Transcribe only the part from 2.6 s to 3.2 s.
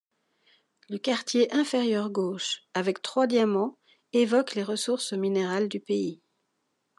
avec